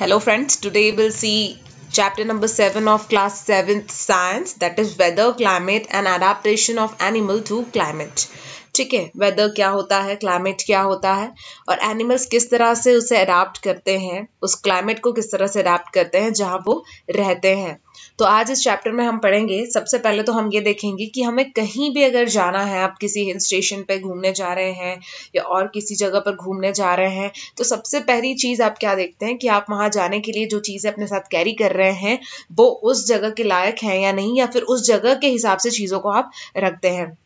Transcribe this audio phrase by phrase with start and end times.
[0.00, 1.58] Hello friends, today we'll see
[1.90, 7.40] chapter number 7 of class 7th science that is weather, climate and adaptation of animal
[7.42, 8.30] to climate.
[8.78, 11.32] ठीक है weather क्या होता है climate क्या होता है,
[11.68, 15.60] और एनिमल्स किस तरह से उसे अडाप्ट करते हैं, उस क्लाइमेट को किस तरह से
[15.60, 17.78] अडाप्ट करते हैं, जहाँ वो रहते हैं।
[18.18, 21.50] तो आज इस चैप्टर में हम पढ़ेंगे, सबसे पहले तो हम ये देखेंगे कि हमें
[21.52, 24.98] कहीं भी अगर जाना है, आप किसी हिल स्टेशन पे घूमने जा रहे हैं,
[25.36, 28.94] या और किसी जगह पर घूमने जा रहे हैं तो सबसे पहली चीज़ आप क्या
[28.94, 31.92] देखते हैं कि आप वहाँ जाने के लिए जो चीज़ें अपने साथ कैरी कर रहे
[31.92, 32.18] हैं,
[32.52, 35.70] वो उस जगह के लायक हैं या नहीं, या फिर उस जगह के हिसाब से
[35.70, 37.16] चीज़ों को आप रखते हैं।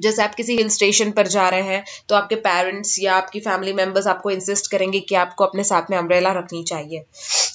[0.00, 3.72] जैसे आप किसी हिल स्टेशन पर जा रहे हैं तो आपके पेरेंट्स या आपकी फैमिली
[3.72, 7.04] मेंबर्स आपको इंसिस्ट करेंगे कि आपको अपने साथ में अम्ब्रेला रखनी चाहिए।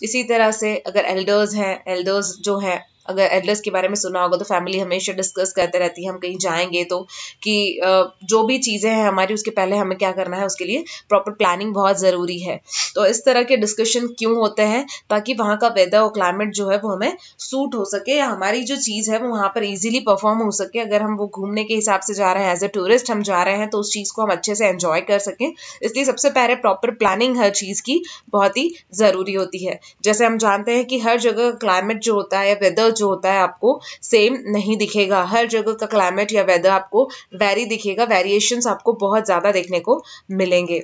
[0.04, 4.22] इसी तरह से अगर एल्डर्स हैं एल्डर्स जो हैं अगर एडलेस के बारे में सुना
[4.22, 7.00] होगा तो फैमिली हमेशा डिस्कस करते रहती है, हम कहीं जाएँगे तो
[7.44, 7.80] कि
[8.26, 11.74] जो भी चीज़ें हैं हमारी, उसके पहले हमें क्या करना है, उसके लिए प्रॉपर प्लानिंग
[11.74, 12.60] बहुत ज़रूरी है।
[12.96, 14.86] तो इस तरह के डिस्कशन क्यों होते हैं?
[15.10, 18.64] ताकि वहाँ का वेदर और क्लाइमेट जो है वो हमें सूट हो सके या हमारी
[18.64, 21.76] जो चीज़ है वो वहाँ पर ईजिली परफॉर्म हो सके। अगर हम वो घूमने के
[21.76, 24.12] हिसाब से जा रहे हैं एज ए टूरिस्ट हम जा रहे हैं तो उस चीज़
[24.16, 28.02] को हम अच्छे से एंजॉय कर सकें। इसलिए सबसे पहले प्रॉपर प्लानिंग हर चीज़ की
[28.30, 32.40] बहुत ही ज़रूरी होती है। जैसे हम जानते हैं कि हर जगह क्लाइमेट जो होता
[32.40, 36.44] है या वेदर जो होता है आपको सेम नहीं दिखेगा। हर जगह का क्लाइमेट या
[36.44, 40.02] वेदर आपको वेरी दिखेगा। वेरिएशंस आपको बहुत ज़्यादा देखने को
[40.34, 40.84] मिलेंगे।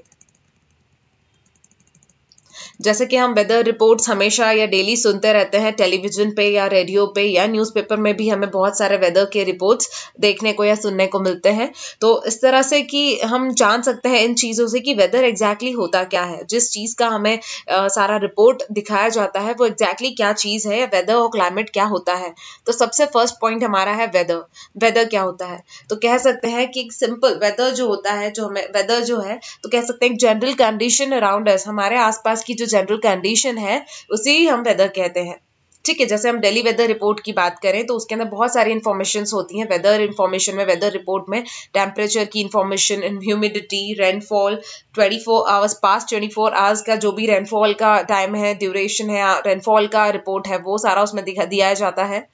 [2.79, 7.05] जैसे कि हम वेदर रिपोर्ट्स हमेशा या डेली सुनते रहते हैं टेलीविज़न पे या रेडियो
[7.15, 11.07] पे या न्यूज़पेपर में भी हमें बहुत सारे वेदर के रिपोर्ट्स देखने को या सुनने
[11.07, 14.79] को मिलते हैं। तो इस तरह से कि हम जान सकते हैं इन चीज़ों से
[14.79, 17.33] कि वेदर एग्जैक्टली होता क्या है। जिस चीज़ का हमें
[17.71, 21.85] आ, सारा रिपोर्ट दिखाया जाता है वो एग्जैक्टली क्या चीज़ है वेदर और क्लाइमेट क्या
[21.85, 22.33] होता है।
[22.67, 24.43] तो सबसे फ़र्स्ट पॉइंट हमारा है वेदर
[24.77, 25.61] वेदर क्या होता है?
[25.89, 29.39] तो कह सकते हैं कि सिंपल वेदर जो होता है जो हमें वेदर जो है
[29.63, 33.85] तो कह सकते हैं जनरल कंडीशन अराउंड अस हमारे आसपास की जो जनरल कंडीशन है,
[34.11, 35.39] उसे ही हम वेदर कहते हैं।
[35.85, 38.71] ठीक है, जैसे हम डेली वेदर रिपोर्ट की बात करें तो उसके अंदर बहुत सारी
[38.71, 41.43] इन्फॉर्मेशन होती हैं। वेदर इन्फॉर्मेशन में वेदर रिपोर्ट में
[41.73, 44.55] टेम्परेचर की information humidity rainfall
[44.95, 49.09] 24 four hours past 24 four hours का जो भी रेनफॉल का टाइम है ड्यूरेशन
[49.09, 52.27] है रेनफॉल का रिपोर्ट है, वो सारा उसमें दिया जाता है।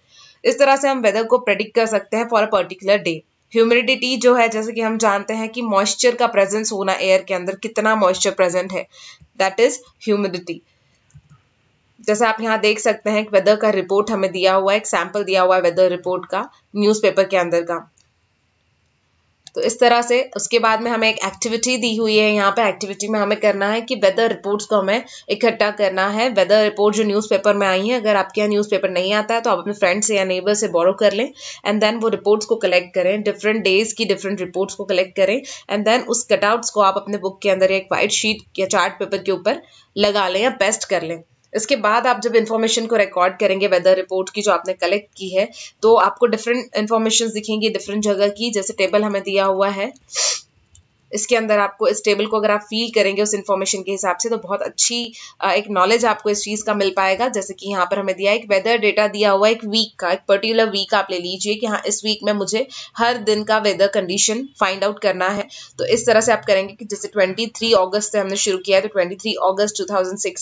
[0.43, 3.21] इस तरह से हम वेदर को प्रेडिक्ट कर सकते हैं for a particular day
[3.53, 7.33] humidity जो है, जैसे कि हम जानते हैं कि मॉइस्चर का प्रेजेंस होना एयर के
[7.33, 8.83] अंदर कितना मॉइस्चर प्रेजेंट है।
[9.39, 10.61] दैट इज़ ह्यूमिडिटी
[11.99, 15.23] जैसे आप यहाँ देख सकते हैं वेदर का रिपोर्ट हमें दिया हुआ है, एक सैंपल
[15.23, 17.77] दिया हुआ है वेदर रिपोर्ट का न्यूज़पेपर के अंदर का।
[19.55, 22.67] तो इस तरह से उसके बाद में हमें एक एक्टिविटी दी हुई है, यहाँ पे
[22.69, 26.95] एक्टिविटी में हमें करना है कि वेदर रिपोर्ट्स को हमें इकट्ठा करना है। वेदर रिपोर्ट
[26.95, 29.73] जो न्यूज़पेपर में आई है, अगर आपके यहाँ न्यूज़पेपर नहीं आता है तो आप अपने
[29.75, 31.25] फ्रेंड से या नेबर से बोरो कर लें
[31.65, 35.35] एंड देन वो रिपोर्ट्स को कलेक्ट करें। डिफरेंट डेज़ की डिफरेंट रिपोर्ट्स को कलेक्ट करें
[35.69, 38.99] एंड देन उस कटआउट्स को आप अपने बुक के अंदर एक वाइट शीट या चार्ट
[38.99, 39.61] पेपर के ऊपर
[39.95, 41.21] लगा लें या पेस्ट कर लें।
[41.53, 45.29] इसके बाद आप जब इन्फॉर्मेशन को रिकॉर्ड करेंगे वेदर रिपोर्ट की जो आपने कलेक्ट की
[45.29, 45.47] है
[45.81, 49.91] तो आपको डिफरेंट इन्फॉर्मेशन दिखेंगी डिफरेंट जगह की, जैसे टेबल हमें दिया हुआ है।
[51.11, 54.29] इसके अंदर आपको इस टेबल को अगर आप फील करेंगे उस इन्फॉर्मेशन के हिसाब से
[54.29, 55.01] तो बहुत अच्छी
[55.47, 58.45] एक नॉलेज आपको इस चीज़ का मिल पाएगा। जैसे कि यहाँ पर हमें दिया, एक
[58.49, 61.81] वेदर डेटा दिया हुआ एक वीक का, एक पर्टिकुलर वीक आप ले लीजिए कि हाँ
[61.87, 62.67] इस वीक में मुझे
[62.97, 65.47] हर दिन का वेदर कंडीशन फाइंड आउट करना है।
[65.79, 68.81] तो इस तरह से आप करेंगे कि जैसे ट्वेंटी अगस्त से हमने शुरू किया है
[68.81, 69.85] तो ट्वेंटी अगस्त टू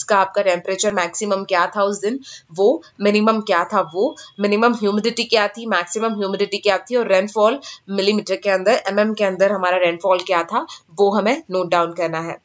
[0.09, 2.19] का आपका टेम्परेचर मैक्सिमम क्या था उस दिन?
[2.53, 3.81] वो मिनिमम क्या था?
[3.93, 5.65] वो मिनिमम ह्यूमिडिटी क्या थी?
[5.67, 6.95] मैक्सिमम ह्यूमिडिटी क्या थी?
[6.95, 7.59] और रेनफॉल
[7.91, 10.56] मिलीमीटर के अंदर एम के अंदर हमारा रेनफॉल क्या था?
[10.57, 10.65] था
[10.99, 12.37] वो हमें नोट डाउन करना है।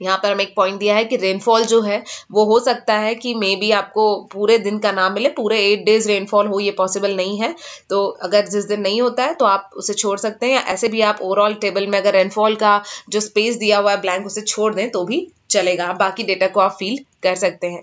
[0.00, 3.14] यहाँ पर हमें एक पॉइंट दिया है कि रेनफॉल जो है, वो हो सकता है
[3.14, 6.70] कि मे बी आपको पूरे दिन का नाम मिले, पूरे एट डेज़ रेनफॉल हो, ये
[6.70, 7.54] पॉसिबल नहीं है।
[7.90, 10.88] तो अगर जिस दिन नहीं होता है तो आप उसे छोड़ सकते हैं, या ऐसे
[10.88, 14.40] भी आप ओवरऑल टेबल में अगर रेनफॉल का जो स्पेस दिया हुआ है ब्लैंक उसे
[14.40, 17.82] छोड़ दें तो भी चलेगा। बाकी डेटा को आप फील कर सकते हैं।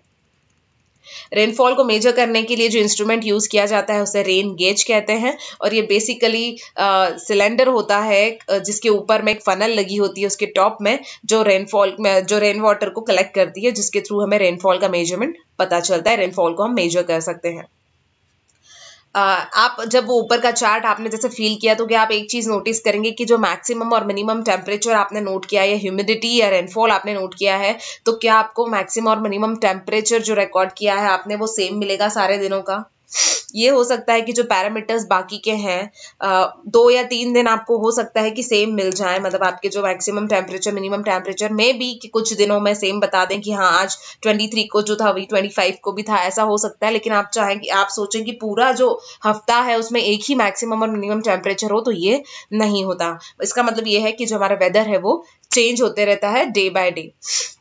[1.34, 4.84] रेनफॉल को मेजर करने के लिए जो इंस्ट्रूमेंट यूज़ किया जाता है, उसे रेन गेज
[4.84, 10.22] कहते हैं। और ये बेसिकली सिलेंडर होता है जिसके ऊपर में एक फनल लगी होती
[10.22, 14.22] है, उसके टॉप में, जो रेनफॉल जो रेन वाटर को कलेक्ट करती है, जिसके थ्रू
[14.22, 17.66] हमें रेनफॉल का मेज़रमेंट पता चलता है। रेनफॉल को हम मेजर कर सकते हैं।
[19.16, 22.50] आप जब वो ऊपर का चार्ट आपने जैसे फील किया तो क्या आप एक चीज़
[22.50, 26.92] नोटिस करेंगे कि जो मैक्सिमम और मिनिमम टेम्परेचर आपने नोट किया या ह्यूमिडिटी या रेनफॉल
[26.92, 31.08] आपने नोट किया है तो क्या आपको मैक्सिमम और मिनिमम टेम्परेचर जो रिकॉर्ड किया है,
[31.10, 32.84] आपने वो सेम मिलेगा सारे दिनों का?
[33.56, 35.90] ये हो सकता है कि जो पैरामीटर्स बाकी के हैं
[36.70, 39.84] दो या तीन दिन आपको हो सकता है कि सेम मिल जाए। मतलब आपके जो
[39.84, 43.72] मैक्सिमम टेम्परेचर मिनिमम टेम्परेचर में भी कि कुछ दिनों में सेम बता दें कि हाँ
[43.82, 47.14] आज 23 को जो था, वही 25 को भी था, ऐसा हो सकता है। लेकिन
[47.14, 48.90] आप चाहें कि आप सोचें कि पूरा जो
[49.26, 52.22] हफ़्ता है उसमें एक ही मैक्सिमम और मिनिमम टेम्परेचर हो तो ये
[52.54, 56.30] नहीं होता। इसका मतलब ये है कि जो हमारा वेदर है वो चेंज होते रहता
[56.30, 57.12] है डे बाय डे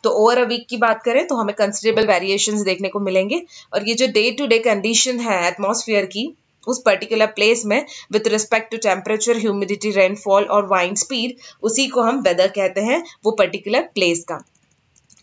[0.04, 3.42] तो ओवर अ वीक की बात करें तो हमें कंसिडरेबल वेरिएशंस देखने को मिलेंगे
[3.72, 6.32] और ये जो डे टू डे कंडीशन है एटमॉस्फेयर की,
[6.66, 12.02] उस पर्टिकुलर प्लेस में with respect to temperature humidity rainfall और वाइन स्पीड उसी को
[12.02, 14.38] हम वेदर कहते हैं वो पर्टिकुलर प्लेस का.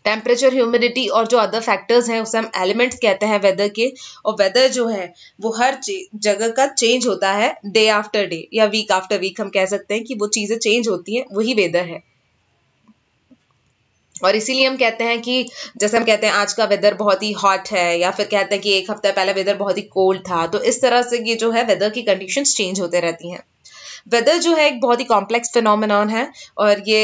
[0.04, 3.92] टेम्परेचर ह्यूमिडिटी और जो अदर फैक्टर्स हैं, उसे हम एलिमेंट्स कहते हैं वेदर के
[4.24, 5.78] और वेदर जो है, वो हर
[6.16, 9.94] जगह का चेंज होता है डे आफ्टर डे या वीक आफ्टर वीक हम कह सकते
[9.94, 12.02] हैं कि वो चीज़ें चेंज होती हैं, वही वेदर है.
[14.24, 15.44] और इसीलिए हम कहते हैं कि
[15.76, 18.62] जैसे हम कहते हैं आज का वेदर बहुत ही हॉट है, या फिर कहते हैं
[18.62, 21.50] कि एक हफ़्ता पहले वेदर बहुत ही कोल्ड था तो इस तरह से ये जो
[21.50, 23.42] है वेदर की कंडीशन चेंज होते रहती हैं।
[24.08, 26.22] वेदर जो है एक बहुत ही कॉम्प्लेक्स फिनोमिनॉन है
[26.58, 27.02] और ये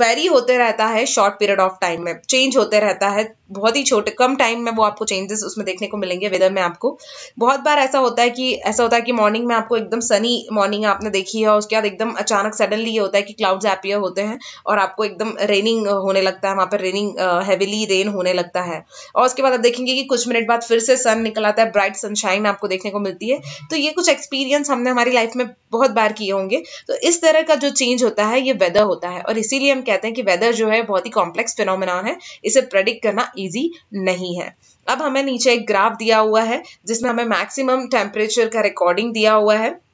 [0.00, 3.82] वेरी होते रहता है शॉर्ट पीरियड ऑफ़ टाइम में चेंज होते रहता है बहुत ही
[3.82, 6.98] छोटे, कम टाइम में वो आपको चेंजेस उसमें देखने को मिलेंगे वेदर में आपको।
[7.38, 10.48] बहुत बार ऐसा होता है कि, ऐसा होता है कि मॉर्निंग में आपको एकदम सनी
[10.52, 13.66] मॉर्निंग आपने देखी है, और उसके बाद एकदम अचानक सडनली ये होता है कि क्लाउड्स
[13.66, 18.08] एपियर होते हैं, और आपको एकदम रेनिंग होने लगता है, वहाँ पर रेनिंग हैविली रेन
[18.08, 18.84] होने लगता है।
[19.16, 21.72] और उसके बाद आप देखेंगे कि कुछ मिनट बाद फिर से सन निकल आता है
[21.72, 23.40] ब्राइट सनशाइन आपको देखने को मिलती है।
[23.70, 27.42] तो ये कुछ एक्सपीरियंस हमने हमारी लाइफ में बहुत बार किए होंगे। तो इस तरह
[27.42, 30.22] का जो चेंज होता है, ये वेदर होता है। और इसीलिए हम कहते हैं कि
[30.22, 34.56] वेदर जो है, बहुत ही कॉम्प्लेक्स फिनोमिना है। इसे प्रेडिक्ट करना ईजी नहीं है।
[34.88, 39.34] अब हमें नीचे एक ग्राफ दिया हुआ है, जिसमें हमें मैक्सिमम टेम्परेचर का रिकॉर्डिंग दिया
[39.34, 39.85] हुआ है।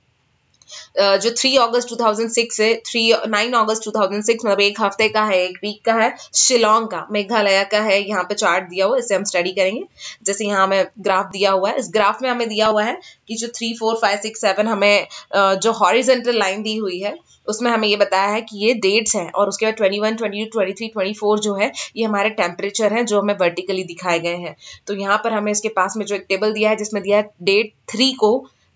[0.98, 5.58] जो थ्री अगस्त 2006 से थ्री नाइन अगस्त 2006 मतलब एक हफ़्ते का है, एक
[5.62, 9.24] वीक का है, शिलोंग का, मेघालय का है, यहाँ पे चार्ट दिया हुआ इसे हम
[9.24, 9.82] स्टडी करेंगे।
[10.24, 12.98] जैसे यहाँ हमें ग्राफ दिया हुआ है, इस ग्राफ में हमें दिया हुआ है
[13.28, 17.16] कि जो three four five six seven हमें जो हॉरिजेंटल लाइन दी हुई है,
[17.48, 20.44] उसमें हमें ये बताया है कि ये डेट्स हैं और उसके बाद twenty one twenty
[20.44, 24.18] two twenty three twenty four जो है, ये हमारे टेम्परेचर हैं जो हमें वर्टिकली दिखाए
[24.20, 24.54] गए हैं।
[24.86, 27.30] तो यहाँ पर हमें इसके पास में जो एक टेबल दिया है, जिसमें दिया है
[27.42, 28.32] डेट थ्री को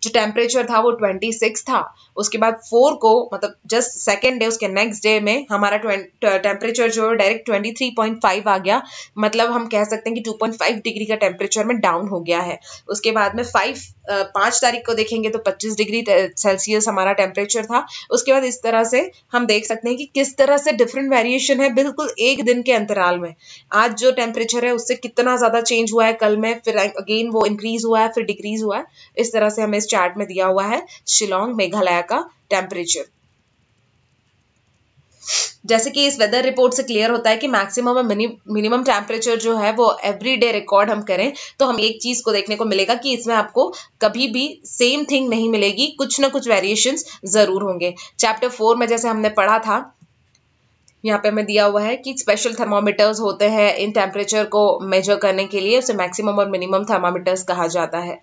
[0.06, 1.82] जो टेम्परेचर था वो ट्वेंटी सिक्स था।
[2.16, 7.10] उसके बाद फोर को मतलब जस्ट सेकेंड डे उसके नेक्स्ट डे में हमारा टेम्परेचर जो
[7.12, 8.82] direct twenty three point five आ गया।
[9.18, 12.20] मतलब हम कह सकते हैं कि टू पॉइंट फाइव डिग्री का टेम्परेचर में डाउन हो
[12.20, 12.58] गया है।
[12.88, 13.76] उसके बाद में फाइव
[14.08, 18.84] पाँच तारीख को देखेंगे तो पच्चीस डिग्री सेल्सियस हमारा टेम्परेचर था। उसके बाद इस तरह
[18.84, 19.00] से
[19.32, 22.72] हम देख सकते हैं कि किस तरह से डिफरेंट वेरिएशन है बिल्कुल एक दिन के
[22.72, 23.34] अंतराल में।
[23.74, 27.44] आज जो टेम्परेचर है उससे कितना ज़्यादा चेंज हुआ है कल में, फिर अगेन वो
[27.46, 28.84] इंक्रीज हुआ है, फिर डिक्रीज हुआ है।
[29.16, 33.04] इस तरह से हमें इस चार्ट में दिया हुआ है शिलोंग मेघालय का टेम्परेचर
[35.66, 39.56] जैसे कि इस वेदर रिपोर्ट से क्लियर होता है कि मैक्सिमम और मिनिमम टेम्परेचर जो
[39.56, 42.94] है वो एवरी डे रिकॉर्ड हम करें तो हम एक चीज़ को देखने को मिलेगा
[42.96, 43.68] कि इसमें आपको
[44.02, 48.86] कभी भी सेम थिंग नहीं मिलेगी, कुछ ना कुछ वेरिएशंस ज़रूर होंगे। चैप्टर फोर में
[48.86, 49.78] जैसे हमने पढ़ा था,
[51.04, 55.16] यहाँ पे हमें दिया हुआ है कि स्पेशल थर्मोमीटर्स होते हैं इन टेम्परेचर को मेजर
[55.18, 58.20] करने के लिए, उसे मैक्सिमम और मिनिमम थर्मामीटर्स कहा जाता है।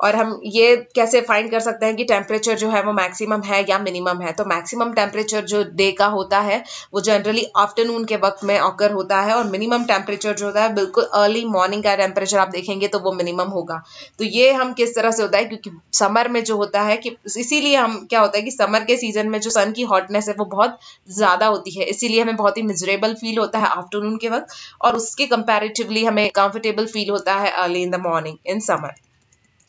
[0.00, 3.64] और हम ये कैसे फाइंड कर सकते हैं कि टेम्परेचर जो है वो मैक्सिमम है
[3.70, 4.32] या मिनिमम है?
[4.32, 6.62] तो मैक्सिमम टेम्परेचर जो डे का होता है,
[6.94, 10.74] वो जनरली आफ्टरनून के वक्त में ऑकर होता है और मिनिमम टेम्परेचर जो होता है,
[10.74, 13.82] बिल्कुल अर्ली मॉर्निंग का टेम्परेचर आप देखेंगे तो वो मिनिमम होगा।
[14.18, 15.44] तो ये हम किस तरह से होता है?
[15.44, 18.96] क्योंकि समर में जो होता है कि इसीलिए हम क्या होता है कि समर के
[18.96, 20.78] सीज़न में जो सन की हॉटनेस है वो बहुत
[21.10, 24.96] ज़्यादा होती है। इसीलिए हमें बहुत ही मिजरेबल फील होता है आफ्टरनून के वक्त और
[24.96, 28.94] उसके कंपेरेटिवली हमें कंफर्टेबल फील होता है early in the morning in summer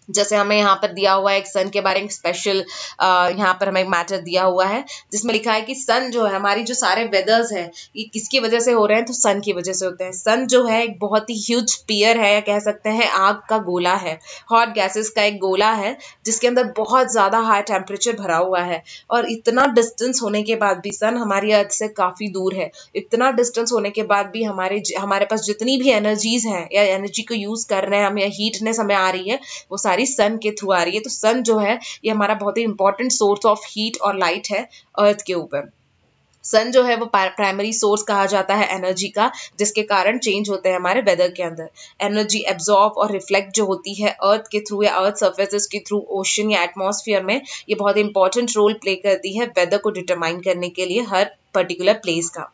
[0.10, 2.64] जैसे हमें यहाँ पर दिया हुआ है एक सन के बारे में स्पेशल
[3.00, 6.64] यहाँ पर हमें मैटर दिया हुआ है, जिसमें लिखा है कि सन जो है, हमारी
[6.64, 9.06] जो सारे वेदर्स हैं, ये किसकी वजह से हो रहे हैं?
[9.06, 12.18] तो सन की वजह से होते हैं। सन जो है, एक बहुत ही ह्यूज पियर
[12.18, 14.18] है, या कह सकते हैं, आग का गोला है।
[14.52, 18.82] हॉट गैसेस का एक गोला है, जिसके अंदर बहुत ज़्यादा हाई टेम्परेचर भरा हुआ है।
[19.10, 23.32] और इतना डिस्टेंस होने के बाद भी सन हमारी अर्थ से काफ़ी दूर है। इतना
[23.32, 27.36] डिस्टेंस होने के बाद भी हमारे हमारे पास जितनी भी एनर्जीज हैं, या एनर्जी को
[27.36, 29.40] यूज़ कर रहे हैं हम हीटनेस हमें आ रही है,
[29.72, 32.34] वो सारी हमारी सन के थ्रू आ रही है। तो सन जो है, ये हमारा
[32.36, 34.68] बहुत ही इंपॉर्टेंट सोर्स ऑफ़ हीट और लाइट है
[35.00, 35.70] अर्थ के ऊपर।
[36.44, 40.70] सन जो है, वो प्राइमरी सोर्स कहा जाता है एनर्जी का, जिसके कारण चेंज होते
[40.70, 41.70] हैं हमारे वेदर के अंदर।
[42.02, 46.00] एनर्जी एब्जॉर्ब और रिफ्लेक्ट जो होती है अर्थ के थ्रू या अर्थ सर्फेसिस के थ्रू
[46.10, 50.70] ओशन या एटमॉस्फेयर में, ये बहुत इंपॉर्टेंट रोल प्ले करती है वेदर को डिटरमाइन करने
[50.70, 52.52] के लिए हर पर्टिकुलर प्लेस का।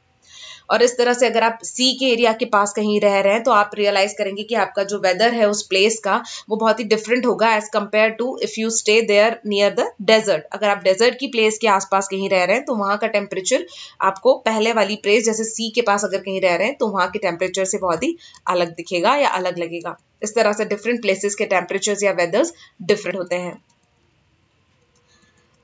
[0.69, 3.43] और इस तरह से अगर आप सी के एरिया के पास कहीं रह रहे हैं
[3.43, 6.15] तो आप रियलाइज़ करेंगे कि आपका जो वेदर है उस प्लेस का,
[6.49, 10.43] वो बहुत ही डिफरेंट होगा as compare to if you stay there near the desert
[10.53, 13.65] अगर आप डेजर्ट की प्लेस के आसपास कहीं रह रहे हैं तो वहाँ का टेम्परेचर
[14.03, 17.09] आपको पहले वाली प्लेस जैसे सी के पास अगर कहीं रह रहे हैं तो वहाँ
[17.09, 18.15] के टेम्परेचर से बहुत ही
[18.47, 22.53] अलग दिखेगा या अलग लगेगा। इस तरह से डिफरेंट प्लेसेस के टेम्परेचर या वेदर्स
[22.83, 23.57] डिफरेंट होते हैं।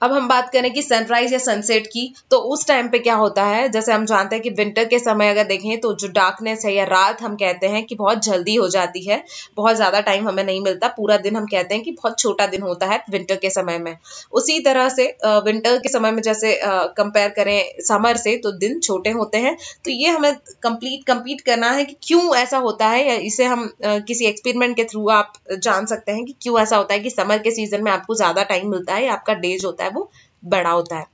[0.01, 3.43] अब हम बात करें कि सनराइज या सनसेट की तो उस टाइम पे क्या होता
[3.45, 3.67] है?
[3.69, 6.83] जैसे हम जानते हैं कि विंटर के समय अगर देखें तो जो डार्कनेस है या
[6.85, 9.21] रात हम कहते हैं कि बहुत जल्दी हो जाती है।
[9.57, 12.61] बहुत ज़्यादा टाइम हमें नहीं मिलता। पूरा दिन हम कहते हैं कि बहुत छोटा दिन
[12.61, 13.95] होता है विंटर के समय में।
[14.33, 15.05] उसी तरह से
[15.45, 16.57] विंटर के समय में जैसे
[16.97, 19.55] कंपेयर करें समर से तो दिन छोटे होते हैं।
[19.85, 23.69] तो ये हमें कंप्लीट कंप्लीट करना है कि क्यों ऐसा होता है या इसे हम
[23.83, 27.37] किसी एक्सपेरिमेंट के थ्रू आप जान सकते हैं कि क्यों ऐसा होता है कि समर
[27.39, 30.09] के सीज़न में आपको ज़्यादा टाइम मिलता है या आपका डेज़ होता है। वो
[30.43, 31.05] बड़ा होता है।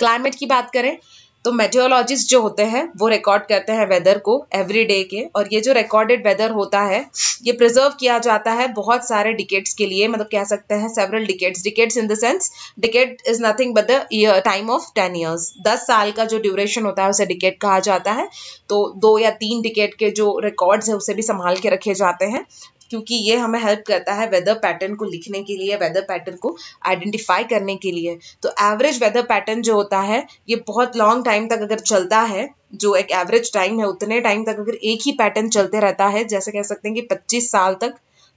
[0.00, 0.96] क्लाइमेट की बात करें
[1.44, 5.48] तो मेट्रोलॉजिस्ट जो होते हैं, वो रिकॉर्ड करते हैं वेदर को एवरी डे के, और
[5.52, 6.98] ये जो रिकॉर्डेड वेदर होता है,
[7.42, 11.26] ये प्रिजर्व किया जाता है बहुत सारे डिकेट्स के लिए मतलब कह सकते हैं several
[11.26, 12.50] decades decades in the sense
[12.80, 17.02] decade is nothing but the time of ten years दस साल का जो ड्यूरेशन होता
[17.02, 18.28] है, उसे डिकेट कहा जाता है।
[18.68, 22.24] तो दो या तीन डिकेट के जो रिकॉर्ड्स है, उसे भी संभाल के रखे जाते
[22.24, 22.44] हैं।
[22.90, 26.56] क्योंकि ये हमें हेल्प करता है वेदर पैटर्न को लिखने के लिए वेदर पैटर्न को
[26.86, 31.48] आइडेंटिफाई करने के लिए। तो एवरेज वेदर पैटर्न जो होता है, ये बहुत लॉन्ग टाइम
[31.48, 35.12] तक अगर चलता है, जो एक एवरेज टाइम है, उतने टाइम तक अगर एक ही
[35.12, 37.94] पैटर्न चलते रहता है, जैसे कह सकते हैं कि 25 साल तक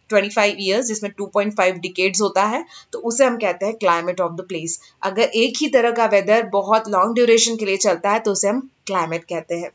[0.10, 2.64] 25 ईयर्स जिसमें 2.5 डिकेड्स होता है
[2.94, 6.46] तो उसे हम कहते हैं क्लाइमेट ऑफ़ द प्लेस अगर एक ही तरह का वेदर
[6.54, 9.70] बहुत लॉन्ग ड्यूरेशन के लिए चलता है तो उसे हम क्लाइमेट कहते हैं।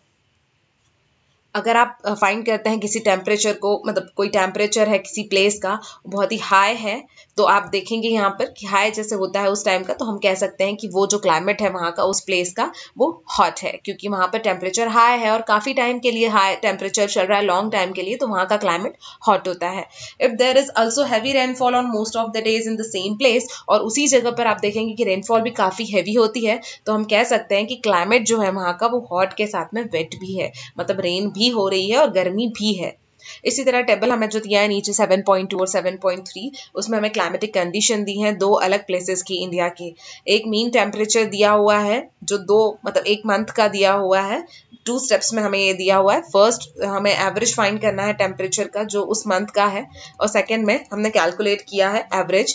[1.54, 5.78] अगर आप फाइंड करते हैं किसी टेम्परेचर को मतलब कोई टेम्परेचर है किसी प्लेस का,
[6.06, 7.02] बहुत ही हाई है
[7.38, 10.18] तो आप देखेंगे यहाँ पर कि हाई जैसे होता है उस टाइम का तो हम
[10.18, 13.08] कह सकते हैं कि वो जो क्लाइमेट है वहाँ का, उस प्लेस का, वो
[13.38, 17.08] हॉट है, क्योंकि वहाँ पर टेम्परेचर हाई है और काफ़ी टाइम के लिए हाई टेम्परेचर
[17.08, 18.96] चल रहा है लॉन्ग टाइम के लिए तो वहाँ का क्लाइमेट
[19.28, 19.86] हॉट होता है।
[20.20, 23.48] If there is also heavy rainfall on most of the days in the same place
[23.68, 27.04] और उसी जगह पर आप देखेंगे कि रेनफॉल भी काफ़ी हैवी होती है तो हम
[27.06, 30.14] कह सकते हैं कि क्लाइमेट जो है वहाँ का, वो हॉट के साथ में वेट
[30.20, 32.96] भी है मतलब रेन भी हो रही है और गर्मी भी है।
[33.44, 38.04] इसी तरह टेबल हमें जो दिया है नीचे 7.2 और 7.3 उसमें हमें क्लाइमेटिक कंडीशन
[38.04, 39.94] दी है दो अलग प्लेसेस की इंडिया की।
[40.28, 44.46] एक मीन टेम्परेचर दिया हुआ है, जो दो मतलब एक मंथ का दिया हुआ है।
[44.86, 48.68] टू स्टेप्स में हमें ये दिया हुआ है। फ़र्स्ट हमें एवरेज फाइंड करना है टेम्परेचर
[48.68, 49.86] का, जो उस मंथ का है।
[50.20, 52.54] और सेकेंड में हमने कैलकुलेट किया है एवरेज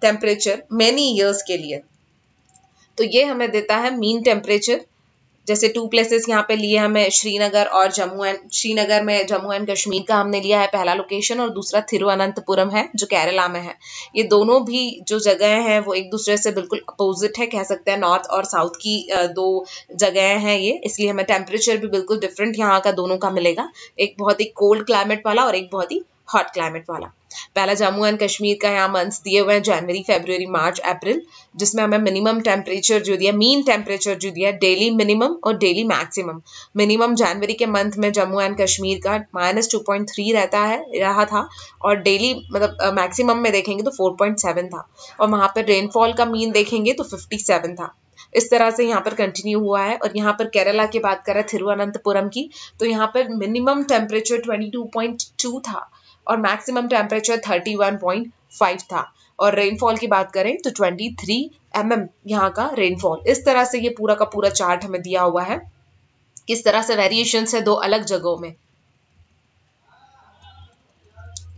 [0.00, 1.80] टेम्परेचर मेनी ईयर्स के लिए।
[2.98, 4.80] तो ये हमें देता है मीन टेम्परेचर
[5.48, 9.70] जैसे टू प्लेसेस यहाँ पे लिए हमें श्रीनगर और जम्मू एंड श्रीनगर में जम्मू एंड
[9.70, 13.74] कश्मीर का हमने लिया है पहला लोकेशन और दूसरा थिरुअनंतपुरम है, जो केरला में है।
[14.16, 17.90] ये दोनों भी जो जगह हैं, वो एक दूसरे से बिल्कुल अपोजिट है, कह सकते
[17.90, 18.96] हैं नॉर्थ और साउथ की
[19.34, 19.64] दो
[19.96, 24.14] जगह हैं ये। इसलिए हमें टेम्परेचर भी बिल्कुल डिफरेंट यहाँ का दोनों का मिलेगा। एक
[24.18, 26.02] बहुत ही कोल्ड क्लाइमेट वाला और एक बहुत ही
[26.34, 27.12] हॉट क्लाइमेट वाला।
[27.54, 31.20] पहला जम्मू एंड कश्मीर का यहाँ मंथ्स दिए हुए हैं जनवरी फेब्रुवरी मार्च अप्रैल
[31.56, 36.40] जिसमें हमें मिनिमम टेम्परेचर जो दिया मीन टेम्परेचर जो दिया डेली मिनिमम और डेली मैक्सिमम
[36.76, 40.82] मिनिमम जनवरी के मंथ में जम्मू एंड कश्मीर का माइनस टू पॉइंट थ्री रहता है,
[41.00, 41.48] रहा था
[41.82, 44.86] और डेली मतलब मैक्सिमम में देखेंगे तो फोर पॉइंट सेवन था
[45.20, 47.94] और वहाँ पर रेनफॉल का मीन देखेंगे तो फिफ्टी सेवन था.
[48.36, 51.42] इस तरह से यहाँ पर कंटिन्यू हुआ है और यहाँ पर केरला की बात करें
[51.52, 52.48] थिरुवनंतपुरम की
[52.80, 55.88] तो यहाँ पर मिनिमम टेम्परेचर 22.2 था
[56.28, 61.38] और मैक्सिमम टेम्परेचर 31.5 था। और रेनफॉल की बात करें तो 23 थ्री
[61.76, 61.92] एम
[62.26, 65.60] यहाँ का रेनफॉल इस तरह से ये पूरा का पूरा चार्ट हमें दिया हुआ है।
[66.48, 68.54] किस तरह से वेरिएशन है दो अलग जगहों में।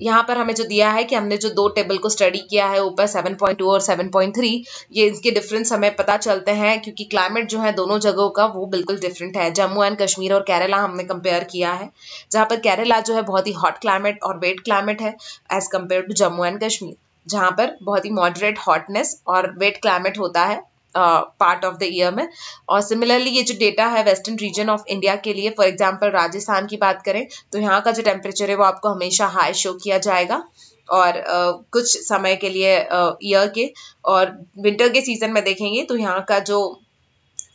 [0.00, 2.82] यहाँ पर हमें जो दिया है कि हमने जो दो टेबल को स्टडी किया है,
[2.82, 7.72] ऊपर 7.2 और 7.3 ये इनके डिफरेंस हमें पता चलते हैं क्योंकि क्लाइमेट जो है
[7.74, 11.72] दोनों जगहों का वो बिल्कुल डिफरेंट है। जम्मू एंड कश्मीर और केरला हमने कंपेयर किया
[11.72, 11.90] है,
[12.32, 15.16] जहाँ पर केरला जो है बहुत ही हॉट क्लाइमेट और वेट क्लाइमेट है
[15.52, 20.18] as compare to Jammu and Kashmir, जहाँ पर बहुत ही मॉडरेट हॉटनेस और वेट क्लाइमेट
[20.18, 20.60] होता है।
[20.94, 22.26] पार्ट ऑफ़ द ईयर में।
[22.68, 26.66] और सिमिलरली ये जो डेटा है वेस्टर्न रीजन ऑफ़ इंडिया के लिए फॉर एग्जांपल राजस्थान
[26.66, 29.98] की बात करें तो यहाँ का जो टेम्परेचर है वो आपको हमेशा हाई शो किया
[30.00, 30.42] जाएगा।
[30.88, 33.72] और uh, कुछ समय के लिए ईयर uh, के
[34.04, 36.60] और विंटर के सीज़न में देखेंगे तो यहाँ का जो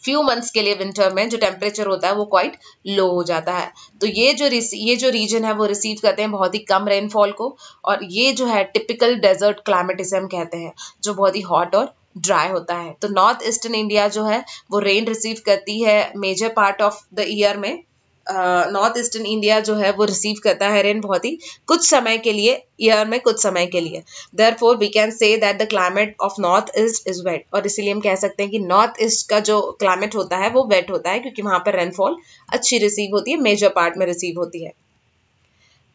[0.03, 3.53] फ्यू मंथ्स के लिए विंटर में जो टेम्परेचर होता है वो क्वाइट लो हो जाता
[3.53, 6.87] है। तो ये जो ये जो रीजन है वो रिसीव करते हैं बहुत ही कम
[6.87, 10.73] रेनफॉल को। और ये जो है टिपिकल डेजर्ट क्लाइमेट इसे हम कहते हैं
[11.03, 14.79] जो बहुत ही हॉट और ड्राई होता है। तो नॉर्थ ईस्टर्न इंडिया जो है, वो
[14.81, 17.83] रेन रिसीव करती है major part of the year में।
[18.27, 22.31] नॉर्थ ईस्टर्न इंडिया जो है, वो रिसीव करता है रेन बहुत ही कुछ समय के
[22.33, 24.01] लिए ईयर में कुछ समय के लिए।
[24.53, 27.99] Therefore we can say that the climate of north east is wet और इसीलिए हम
[28.01, 31.19] कह सकते हैं कि नॉर्थ ईस्ट का जो क्लाइमेट होता है, वो वेट होता है,
[31.19, 32.17] क्योंकि वहाँ पर रेनफॉल
[32.49, 34.71] अच्छी रिसीव होती है मेजर पार्ट में रिसीव होती है।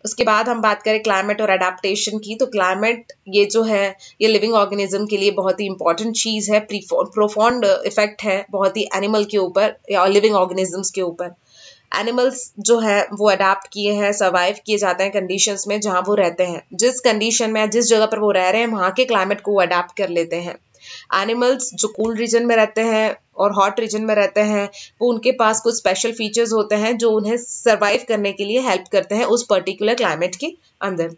[0.05, 4.29] उसके बाद हम बात करें क्लाइमेट और अडेप्टेशन की तो क्लाइमेट ये जो है, ये
[4.29, 9.25] लिविंग ऑर्गेनिज्म के लिए बहुत ही इंपॉर्टेंट चीज़ है प्रोफाउंड इफ़ेक्ट है बहुत ही एनिमल
[9.25, 11.35] के ऊपर, या लिविंग ऑर्गेनिजम्स के ऊपर।
[11.99, 16.15] एनिमल्स जो है, वो अडाप्ट किए हैं सर्वाइव किए जाते हैं कंडीशंस में जहाँ वो
[16.15, 19.41] रहते हैं। जिस कंडीशन में, जिस जगह पर वो रह रहे हैं, वहाँ के क्लाइमेट
[19.41, 20.55] को वो अडाप्ट कर लेते हैं।
[21.15, 24.69] एनिमल्स जो कूल रीजन में रहते हैं और हॉट रीजन में रहते हैं,
[25.01, 28.85] वो उनके पास कुछ स्पेशल फीचर्स होते हैं जो उन्हें सर्वाइव करने के लिए हेल्प
[28.93, 30.47] करते हैं उस पर्टिकुलर क्लाइमेट के
[30.83, 31.11] अंदर।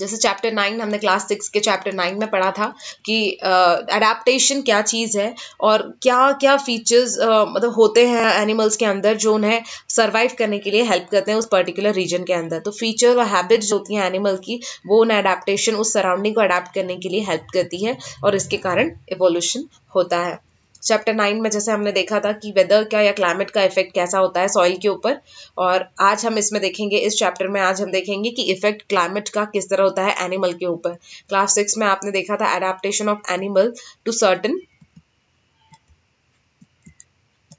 [0.00, 2.66] जैसे चैप्टर नाइन हमने क्लास सिक्स के चैप्टर नाइन में पढ़ा था
[3.04, 8.76] कि अडेप्टेशन uh, क्या चीज़ है और क्या क्या फीचर्स uh, मतलब होते हैं एनिमल्स
[8.76, 12.32] के अंदर जो उन्हें सर्वाइव करने के लिए हेल्प करते हैं उस पर्टिकुलर रीजन के
[12.32, 16.40] अंदर। तो फीचर और हैबिट्स होती हैं एनिमल की वो उन अडेप्टेशन उस सराउंडिंग को
[16.40, 20.47] अडेप्ट करने के लिए हेल्प करती है और इसके कारण एवोल्यूशन होता है।
[20.82, 24.18] चैप्टर नाइन में जैसे हमने देखा था कि वेदर का या क्लाइमेट का इफ़ेक्ट कैसा
[24.18, 25.18] होता है सॉइल के ऊपर,
[25.58, 29.44] और आज हम इसमें देखेंगे, इस चैप्टर में आज हम देखेंगे कि इफ़ेक्ट क्लाइमेट का
[29.52, 30.94] किस तरह होता है एनिमल के ऊपर।
[31.28, 33.72] क्लास सिक्स में आपने देखा था adaptation of animal
[34.04, 34.60] to certain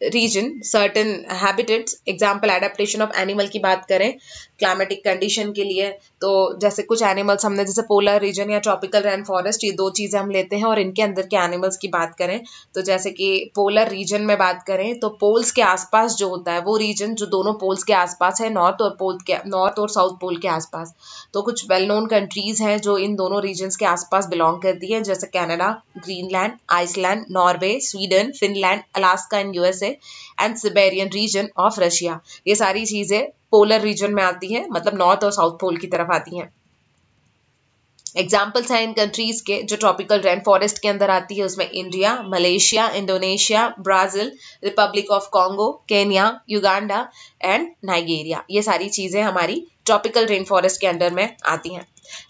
[0.03, 1.07] region certain
[1.37, 4.13] habitats example adaptation of animal की बात करें
[4.59, 5.89] क्लाइमेटिक कंडीशन के लिए
[6.21, 10.19] तो जैसे कुछ एनिमल्स हमने, जैसे पोलर रीजन या ट्रॉपिकल रेन फॉरेस्ट ये दो चीज़ें
[10.19, 12.39] हम लेते हैं और इनके अंदर के एनिमल्स की बात करें
[12.75, 16.61] तो जैसे कि पोलर रीजन में बात करें तो पोल्स के आसपास जो होता है,
[16.61, 20.17] वो रीजन जो दोनों पोल्स के आसपास है नॉर्थ और पोल के नॉर्थ और साउथ
[20.21, 20.93] पोल के आसपास
[21.33, 25.01] तो कुछ वेल नोन कंट्रीज़ हैं जो इन दोनों रीजन के आसपास बिलोंग करती है,
[25.03, 29.95] जैसे Canada Greenland Iceland Norway Sweden Finland Alaska and USA
[30.41, 35.23] and Siberian region of Russia ये सारी चीज़ें पोलर रीजन में आती हैं मतलब नॉर्थ
[35.23, 36.53] और साउथ पोल की तरफ़ आती हैं।
[38.17, 42.13] एग्जाम्पल्स हैं इन कंट्रीज़ के जो ट्रॉपिकल रेन फॉरेस्ट के अंदर आती है, उसमें India
[42.27, 44.31] Malaysia Indonesia Brazil
[44.63, 47.07] republic of Congo Kenya Uganda
[47.43, 51.85] and Nigeria ये सारी चीज़ें हमारी ट्रॉपिकल रेन फॉरेस्ट के अंडर में आती हैं।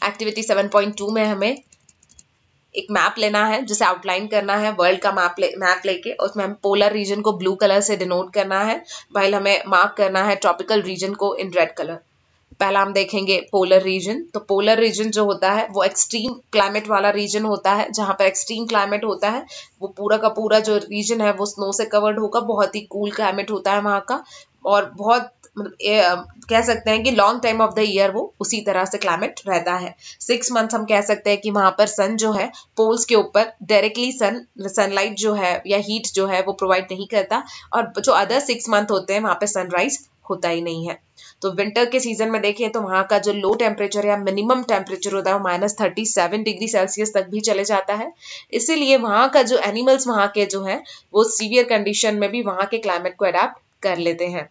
[0.07, 1.55] एक्टिविटी 7.2 में हमें
[2.75, 6.43] एक मैप लेना है, जिसे आउटलाइन करना है वर्ल्ड का मैप ले मैप लेके, उसमें
[6.45, 8.83] हम पोलर रीजन को ब्लू कलर से डिनोट करना है
[9.15, 11.99] वाइल हमें मार्क करना है ट्रॉपिकल रीजन को इन रेड कलर
[12.59, 17.09] पहला हम देखेंगे पोलर रीजन तो पोलर रीजन जो होता है, वो एक्सट्रीम क्लाइमेट वाला
[17.09, 19.45] रीजन होता है, जहाँ पर एक्सट्रीम क्लाइमेट होता है,
[19.81, 23.11] वो पूरा का पूरा जो रीजन है, वो स्नो से कवर्ड होगा बहुत ही कूल
[23.11, 24.23] क्लाइमेट होता है वहाँ का
[24.69, 28.85] और बहुत मतलब कह सकते हैं कि long time of the year वो उसी तरह
[28.85, 32.31] से क्लाइमेट रहता है। सिक्स मंथ हम कह सकते हैं कि वहाँ पर सन जो
[32.31, 36.87] है पोल्स के ऊपर डायरेक्टली सन सनलाइट जो है या हीट जो है वो प्रोवाइड
[36.91, 39.99] नहीं करता और जो अदर सिक्स मंथ होते हैं, वहाँ पर सनराइज
[40.29, 40.97] होता ही नहीं है।
[41.41, 45.13] तो विंटर के सीज़न में देखें तो वहाँ का जो लो टेम्परेचर या मिनिमम टेम्परेचर
[45.13, 48.11] होता है वो minus thirty seven degree Celsius तक भी चले जाता है।
[48.53, 50.81] इसीलिए वहाँ का जो एनिमल्स वहाँ के जो है,
[51.13, 54.49] वो सीवियर कंडीशन में भी वहाँ के क्लाइमेट को अडेप्ट कर लेते हैं।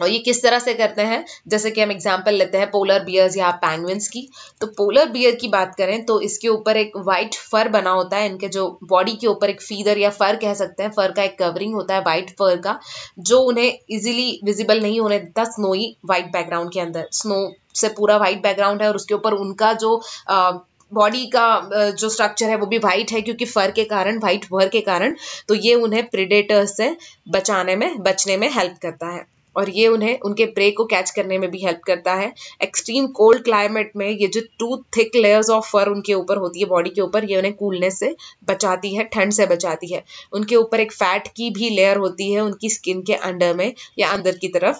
[0.00, 1.24] और ये किस तरह से करते हैं?
[1.48, 4.26] जैसे कि हम एग्जांपल लेते हैं पोलर बियर्स या पैंगविन्स की।
[4.60, 8.26] तो पोलर बियर की बात करें तो इसके ऊपर एक वाइट फर बना होता है।
[8.26, 11.38] इनके जो बॉडी के ऊपर एक फीदर या फर कह सकते हैं। फर का एक
[11.38, 12.78] कवरिंग होता है वाइट फर का
[13.20, 18.16] जो उन्हें इजिली विजिबल नहीं होने देता स्नोई वाइट बैकग्राउंड के अंदर। स्नो से पूरा
[18.16, 20.00] वाइट बैकग्राउंड है और उसके ऊपर उनका जो
[20.30, 20.50] आ,
[20.92, 24.68] बॉडी का जो स्ट्रक्चर है वो भी वाइट है क्योंकि फर के कारण वाइट फर
[24.68, 25.14] के कारण।
[25.48, 26.96] तो ये उन्हें प्रिडेटर्स से
[27.28, 29.24] बचाने में बचने में हेल्प करता है।
[29.56, 33.44] और ये उन्हें, उनके प्रे को कैच करने में भी हेल्प करता है। एक्सट्रीम कोल्ड
[33.44, 37.00] क्लाइमेट में ये जो two thick layers of fur उनके ऊपर होती है बॉडी के
[37.00, 38.14] ऊपर, ये उन्हें कूलनेस से
[38.48, 42.40] बचाती है, ठंड से बचाती है। उनके ऊपर एक फैट की भी लेयर होती है,
[42.40, 44.76] उनकी स्किन के अंडर में या अंदर की तरफ़।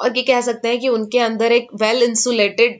[0.00, 2.78] और ये कह सकते हैं कि उनके अंदर एक वेल इंसुलेटेड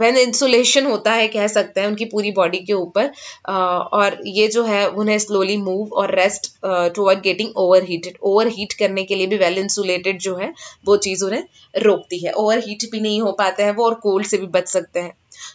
[0.00, 4.48] वेल इंसुलेशन होता है कह सकते हैं उनकी पूरी बॉडी के ऊपर uh, और ये
[4.48, 9.14] जो है उन्हें स्लोली मूव और rest toward getting over heated over heat करने के
[9.14, 10.52] लिए भी वेल इंसुलेटेड जो है
[10.86, 11.42] वो चीज़ उन्हें
[11.76, 14.68] रोकती है। ओवर हीट भी नहीं हो पाते हैं वो और कोल्ड से भी बच
[14.68, 15.12] सकते हैं।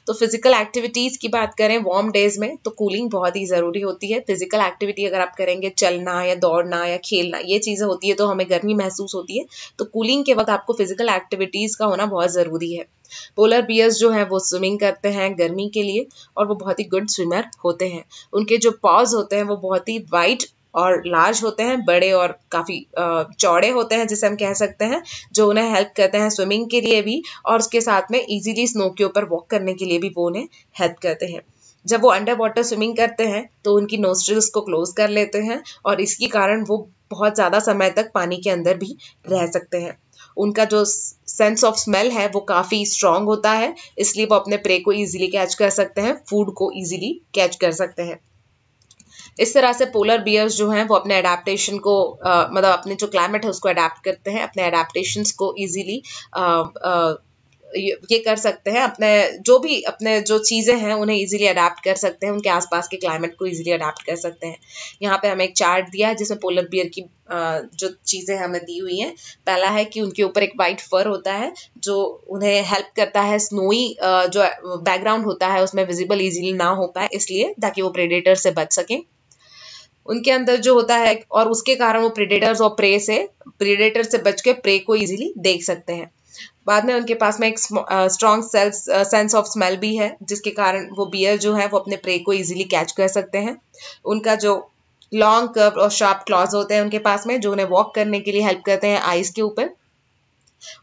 [0.08, 4.12] तो फ़िज़िकल एक्टिविटीज़ की बात करें वार्म डेज़ में तो कूलिंग बहुत ही ज़रूरी होती
[4.12, 8.14] है। फ़िज़िकल एक्टिविटी अगर आप करेंगे, चलना या दौड़ना या खेलना, ये चीज़ें होती है
[8.14, 9.46] तो हमें गर्मी महसूस होती है।
[9.80, 12.86] तो कूलिंग के वक्त आपको फ़िज़िकल एक्टिविटीज़ का होना बहुत ज़रूरी है।
[13.36, 16.06] पोलर बियर्स जो है, वो स्विमिंग करते हैं गर्मी के लिए
[16.38, 19.90] और वो बहुत ही गुड स्विमर होते हैं। उनके जो पॉज होते हैं, वो बहुत
[19.90, 20.44] ही वाइट
[20.76, 25.02] और लार्ज होते हैं, बड़े और काफ़ी चौड़े होते हैं जिसे हम कह सकते हैं,
[25.34, 28.90] जो उन्हें हेल्प करते हैं स्विमिंग के लिए भी और उसके साथ में इजीली स्नो
[28.90, 31.42] के ऊपर वॉक करने के लिए भी वो उन्हें हेल्प करते हैं।
[31.86, 35.62] जब वो अंडर वाटर स्विमिंग करते हैं तो उनकी नोस्ट्रिल्स को क्लोज कर लेते हैं
[35.86, 36.78] और इसके कारण वो
[37.12, 38.96] बहुत ज़्यादा समय तक पानी के अंदर भी
[39.28, 39.98] रह सकते हैं।
[40.38, 44.80] उनका जो सेंस ऑफ़ स्मेल है वो काफ़ी स्ट्रांग होता है, इसलिए वो अपने प्रे
[44.80, 48.20] को इजीली कैच कर सकते हैं फ़ूड को इजीली कैच कर सकते हैं।
[49.40, 53.08] इस तरह से पोलर बियर्स जो हैं वो अपने अडेप्टेशन को आ, मतलब अपने जो
[53.08, 56.02] क्लाइमेट है उसको अडेप्ट करते हैं अपने अडेप्टेशन को ईजीली
[57.66, 59.08] ये कर सकते हैं अपने
[59.46, 62.98] जो भी अपने जो चीज़ें हैं उन्हें इजीली अडाप्ट कर सकते हैं उनके आसपास के
[62.98, 64.58] क्लाइमेट को इजीली अडाप्ट कर सकते हैं।
[65.04, 68.78] यहाँ पे हमें एक चार्ट दिया है जिसमें पोलर बियर की जो चीज़ें हमें दी
[68.78, 69.12] हुई हैं।
[69.48, 71.98] पहला है कि उनके ऊपर एक वाइट फर होता है जो
[72.30, 74.44] उन्हें हेल्प करता है स्नोई जो
[74.82, 78.74] बैकग्राउंड होता है उसमें विजिबल इजीली ना हो पाए इसलिए ताकि वो प्रेडेटर से बच
[78.74, 78.98] सकें।
[80.06, 83.18] उनके अंदर जो होता है, और उसके कारण वो प्रिडेटर्स और प्रे से
[83.60, 86.10] प्रिडेटर से बच के प्रे को इजीली देख सकते हैं।
[86.68, 91.06] बाद में उनके पास में एक स्ट्रॉन्ग सेंस ऑफ़ स्मेल भी है, जिसके कारण वो
[91.08, 93.58] बियर जो है, वो अपने प्रे को इजीली कैच कर सकते हैं।
[94.06, 94.56] उनका जो
[95.12, 98.32] लॉन्ग कर्व और शार्प क्लॉज होते हैं उनके पास में, जो उन्हें वॉक करने के
[98.32, 99.70] लिए हेल्प करते हैं आइस के ऊपर।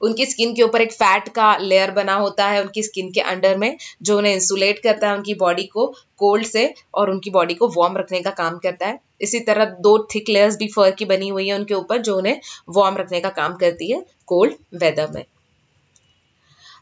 [0.02, 3.56] उनकी स्किन के ऊपर एक फैट का लेयर बना होता है उनकी स्किन के अंडर
[3.56, 5.86] में, जो उन्हें इंसुलेट करता है, उनकी बॉडी को
[6.18, 9.98] कोल्ड से और उनकी बॉडी को वार्म रखने का काम करता है। इसी तरह दो
[10.14, 13.28] थिक लेयर्स भी फर की बनी हुई है उनके ऊपर, जो उन्हें वार्म रखने का
[13.30, 15.24] काम करती है कोल्ड वेदर में।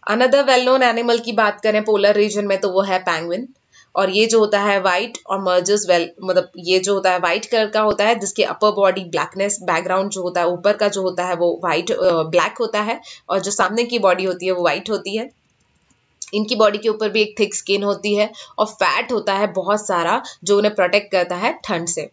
[0.08, 3.48] अनदर वेल नोन एनिमल की बात करें पोलर रीजन में तो वो है पैंगविन
[3.94, 7.46] और ये जो होता है वाइट और मर्जर्स वेल मतलब ये जो होता है वाइट
[7.46, 11.02] कलर का होता है, जिसके अपर बॉडी ब्लैकनेस बैकग्राउंड जो होता है, ऊपर का जो
[11.02, 11.92] होता है वो वाइट
[12.30, 15.28] ब्लैक होता है और जो सामने की बॉडी होती है वो वाइट होती है।
[16.34, 19.86] इनकी बॉडी के ऊपर भी एक थिक स्किन होती है और फैट होता है बहुत
[19.86, 22.10] सारा जो उन्हें प्रोटेक्ट करता है ठंड से।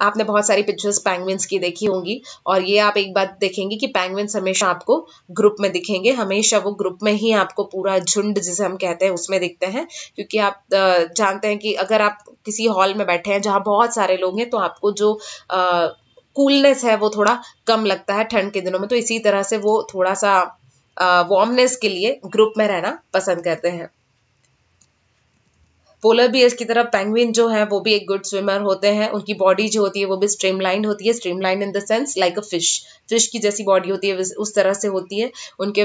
[0.00, 3.86] आपने बहुत सारी पिक्चर्स पैंगविन्स की देखी होंगी और ये आप एक बात देखेंगे कि
[3.88, 4.98] पैंगविन्स हमेशा आपको
[5.30, 9.12] ग्रुप में दिखेंगे। हमेशा वो ग्रुप में ही आपको पूरा झुंड जिसे हम कहते हैं
[9.12, 13.40] उसमें दिखते हैं क्योंकि आप जानते हैं कि अगर आप किसी हॉल में बैठे हैं
[13.42, 15.18] जहाँ बहुत सारे लोग हैं तो आपको जो
[15.52, 19.56] कूलनेस है वो थोड़ा कम लगता है ठंड के दिनों में। तो इसी तरह से
[19.58, 20.40] वो थोड़ा सा
[20.96, 23.88] वार्मनेस के लिए ग्रुप में रहना पसंद करते हैं।
[26.02, 29.34] पोलर बियर्स की तरफ़ पेंगुइन जो है, वो भी एक गुड स्विमर होते हैं। उनकी
[29.34, 32.42] बॉडी जो होती है, वो भी स्ट्रीमलाइन होती है। Streamline in the sense like a
[32.42, 35.30] fish fish की जैसी बॉडी होती है उस तरह से होती है।
[35.60, 35.84] उनके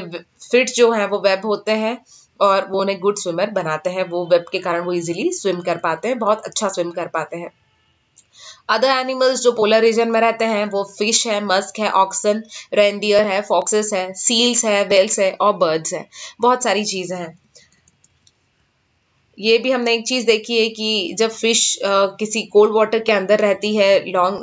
[0.51, 1.97] फिट जो है, वो वेब होते हैं
[2.39, 5.77] और वो उन्हें गुड स्विमर बनाते हैं। वो वेब के कारण वो इजीली स्विम कर
[5.77, 7.51] पाते हैं, बहुत अच्छा स्विम कर पाते हैं।
[8.69, 13.25] अदर एनिमल्स जो पोलर रीजन में रहते हैं, वो फ़िश है मस्क है ऑक्सन रेंडियर
[13.25, 16.09] है फॉक्सेस है सील्स है वेल्स है और बर्ड्स है।
[16.41, 17.42] बहुत सारी चीज़ें हैं।
[19.37, 21.77] ये भी हमने एक चीज़ देखी है कि जब फ़िश
[22.19, 24.41] किसी कोल्ड वाटर के अंदर रहती है लॉन्ग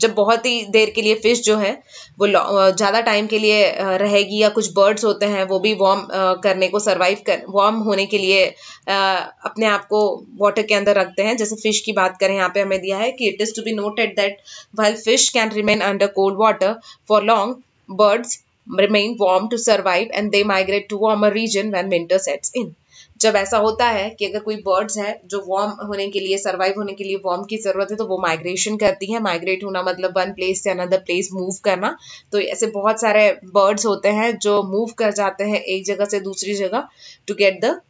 [0.00, 1.72] जब बहुत ही देर के लिए फ़िश जो है,
[2.18, 6.06] वो ज़्यादा टाइम के लिए रहेगी या कुछ बर्ड्स होते हैं, वो भी वार्म
[6.42, 8.44] करने को सरवाइव कर वार्म होने के लिए
[8.86, 10.00] अपने आप को
[10.40, 13.10] वाटर के अंदर रखते हैं। जैसे फ़िश की बात करें, यहाँ पे हमें दिया है
[13.12, 14.38] कि it is to be noted that
[14.78, 16.74] while fish can remain under cold water
[17.08, 22.18] for long birds remain warm to survive and they migrate to warmer region when winter
[22.18, 22.74] sets in
[23.20, 26.74] जब ऐसा होता है कि अगर कोई बर्ड्स है जो warm होने के लिए सर्वाइव
[26.78, 30.18] होने के लिए वार्म की ज़रूरत है तो वो माइग्रेशन करती है। माइग्रेट होना मतलब
[30.18, 31.96] वन प्लेस से अनदर प्लेस मूव करना।
[32.32, 36.20] तो ऐसे बहुत सारे बर्ड्स होते हैं जो मूव कर जाते हैं एक जगह से
[36.22, 36.88] दूसरी जगह
[37.28, 37.80] to get the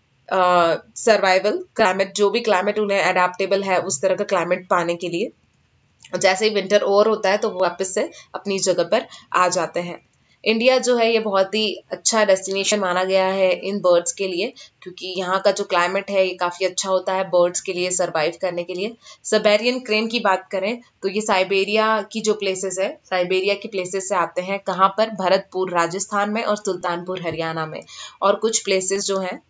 [0.99, 5.31] survival climate जो भी क्लाइमेट उन्हें अडेप्टेबल है, उस तरह का क्लाइमेट पाने के लिए।
[6.15, 9.81] जैसे ही विंटर ओवर होता है तो वो वापस से अपनी जगह पर आ जाते
[9.81, 9.99] हैं।
[10.47, 14.53] इंडिया जो है, ये बहुत ही अच्छा डेस्टिनेशन माना गया है इन बर्ड्स के लिए,
[14.83, 18.37] क्योंकि यहाँ का जो क्लाइमेट है, ये काफ़ी अच्छा होता है बर्ड्स के लिए सर्वाइव
[18.41, 22.89] करने के लिए। सबेरियन क्रेन की बात करें तो ये साइबेरिया की जो प्लेसेस है
[23.05, 25.11] साइबेरिया की प्लेसेस से आते हैं कहाँ पर?
[25.13, 27.83] भरतपुर, राजस्थान में और सुल्तानपुर, हरियाणा में।
[28.23, 29.41] और कुछ प्लेसेस जो हैं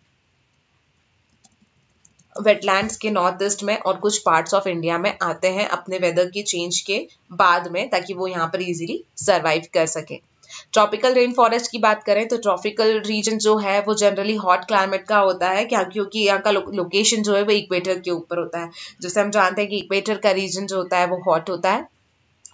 [2.35, 6.29] वेटलैंड्स के नॉर्थ ईस्ट में और कुछ पार्ट्स ऑफ़ इंडिया में आते हैं अपने वेदर
[6.29, 6.97] की चेंज के
[7.33, 10.17] बाद में, ताकि वो यहाँ पर इजीली सरवाइव कर सकें।
[10.73, 15.05] ट्रॉपिकल रेन फॉरेस्ट की बात करें तो ट्रॉपिकल रीजन जो है, वो जनरली हॉट क्लाइमेट
[15.05, 18.59] का होता है, क्या क्योंकि यहाँ का लोकेशन जो है वो इक्वेटर के ऊपर होता
[18.59, 18.69] है।
[19.01, 21.87] जैसे हम जानते हैं कि इक्वेटर का रीजन जो होता है, वो हॉट होता है।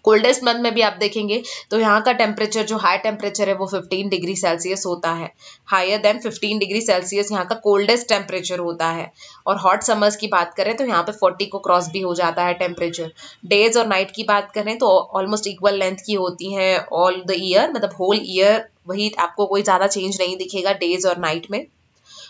[0.05, 3.67] कोल्डेस्ट मंथ में भी आप देखेंगे तो यहाँ का टेम्परेचर जो हाई टेम्परेचर है, वो
[3.67, 5.31] 15 डिग्री सेल्सियस होता है।
[5.67, 9.11] हायर देन 15 डिग्री सेल्सियस यहाँ का कोल्डेस्ट टेम्परेचर होता है।
[9.47, 12.45] और हॉट समर्स की बात करें तो यहाँ पे 40 को क्रॉस भी हो जाता
[12.45, 13.11] है टेम्परेचर
[13.45, 17.35] डेज़ और नाइट की बात करें तो ऑलमोस्ट इक्वल लेंथ की होती हैं ऑल द
[17.37, 21.65] ईयर मतलब होल ईयर वही आपको कोई ज़्यादा चेंज नहीं दिखेगा डेज़ और नाइट में।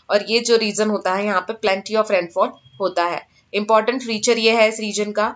[0.10, 2.50] और ये जो रीजन होता है, यहाँ पे प्लेंटी ऑफ़ रेनफॉल
[2.82, 3.22] होता है।
[3.54, 5.28] इंपॉर्टेंट फीचर ये है इस रीजन का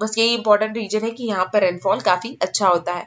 [0.00, 3.06] बस यही इंपॉर्टेंट रीजन है कि यहाँ पर रेनफॉल काफ़ी अच्छा होता है।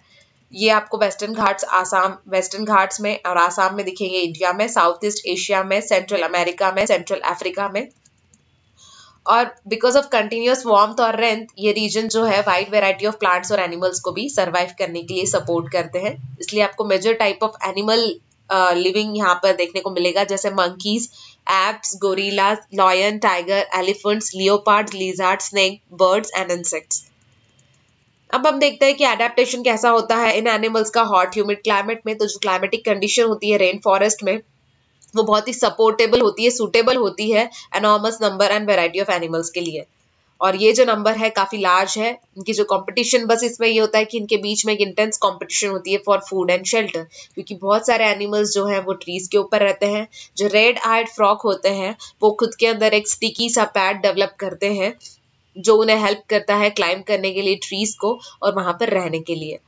[0.54, 5.06] ये आपको वेस्टर्न घाट्स, आसाम वेस्टर्न घाट्स में और आसाम में दिखेंगे इंडिया में साउथ
[5.06, 7.88] ईस्ट एशिया में सेंट्रल अमेरिका में सेंट्रल अफ्रीका में।
[9.26, 13.52] और बिकॉज़ ऑफ़ कंटिन्यूस वार्मथ और रेंथ ये रीजन जो है वाइड वेराइटी ऑफ़ प्लांट्स
[13.52, 17.44] और एनिमल्स को भी सर्वाइव करने के लिए सपोर्ट करते हैं। इसलिए आपको major type
[17.44, 18.10] of animal
[18.76, 21.10] living यहाँ पर देखने को मिलेगा, जैसे monkeys
[21.50, 27.06] apes gorilla lion tiger elephants leopard lizards, snake birds and insects
[28.30, 32.02] अब हम देखते हैं कि एडेप्टेशन कैसा होता है इन एनिमल्स का हॉट ह्यूमिड क्लाइमेट
[32.06, 34.36] में। तो जो क्लाइमेटिक कंडीशन होती है रेन फॉरेस्ट में
[35.16, 39.50] वो बहुत ही सपोर्टेबल होती है सूटेबल होती है enormous number and variety of animals
[39.50, 39.86] के लिए।
[40.42, 43.98] और ये जो नंबर है काफ़ी लार्ज है। इनकी जो कंपटीशन बस इसमें ये होता
[43.98, 47.04] है कि इनके बीच में एक इंटेंस कंपटीशन होती है फॉर फ़ूड एंड शेल्टर
[47.36, 51.10] क्योंकि बहुत सारे एनिमल्स जो हैं वो ट्रीज के ऊपर रहते हैं। जो रेड आइड
[51.10, 54.94] फ्रॉक होते हैं, वो खुद के अंदर एक स्टिकी सा पैड डेवलप करते हैं,
[55.56, 59.20] जो उन्हें हेल्प करता है क्लाइंब करने के लिए ट्रीज को और वहाँ पर रहने
[59.20, 59.60] के लिए।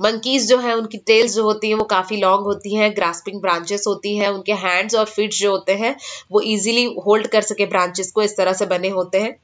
[0.00, 3.84] मंकीज जो है उनकी टेल्स जो होती हैं वो काफ़ी लॉन्ग होती हैं ग्रास्पिंग ब्रांचेस
[3.86, 5.94] होती हैं उनके हैंड्स और फिट जो होते हैं
[6.32, 9.36] वो इजीली होल्ड कर सके ब्रांचेस को इस तरह से बने होते हैं।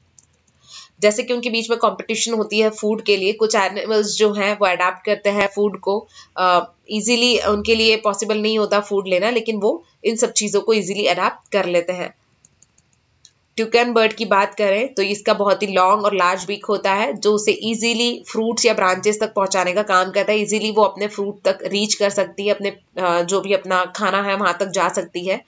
[1.01, 4.51] जैसे कि उनके बीच में कंपटीशन होती है फ़ूड के लिए कुछ एनिमल्स जो हैं
[4.59, 6.07] वो अडाप्ट करते हैं फ़ूड को।
[6.41, 6.61] uh,
[7.49, 11.51] उनके लिए पॉसिबल नहीं होता फ़ूड लेना लेकिन वो इन सब चीज़ों को इजीली अडाप्ट
[11.51, 12.13] कर लेते हैं।
[13.57, 17.11] ट्यूकन बर्ड की बात करें तो इसका बहुत ही लॉन्ग और लार्ज बीक होता है,
[17.13, 21.07] जो उसे इजीली फ्रूट्स या ब्रांचेस तक पहुँचाने का काम करता है। इजीली वो अपने
[21.09, 22.75] फ्रूट तक रीच कर सकती है, अपने
[23.25, 25.41] जो भी अपना खाना है वहाँ तक जा सकती है।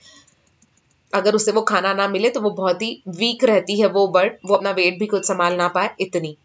[1.14, 4.34] अगर उसे वो खाना ना मिले तो वो बहुत ही वीक रहती है वो बर्ड
[4.46, 6.36] वो अपना वेट भी खुद संभाल ना पाए, इतनी।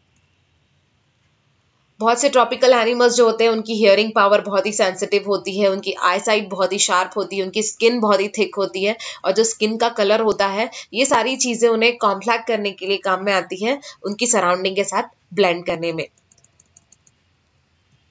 [2.03, 5.69] बहुत से ट्रॉपिकल एनिमल्स जो होते हैं, उनकी हियरिंग पावर बहुत ही सेंसिटिव होती है,
[5.69, 8.97] उनकी आई साइट बहुत ही शार्प होती है, उनकी स्किन बहुत ही थिक होती है
[9.25, 12.97] और जो स्किन का कलर होता है, ये सारी चीज़ें उन्हें कॉम्प्लैक्ट करने के लिए
[12.97, 15.03] काम में आती हैं, उनकी सराउंडिंग के साथ
[15.35, 16.07] ब्लेंड करने में।